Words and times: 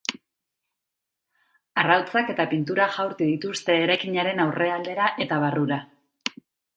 Arrautzak 1.81 2.31
eta 2.33 2.45
pintura 2.53 2.87
jaurti 2.95 3.27
dituzte 3.33 3.75
eraikinaren 3.81 4.41
aurrealdera 4.47 5.11
eta 5.27 5.39
barrura. 5.45 5.79